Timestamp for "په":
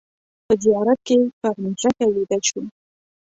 0.45-0.53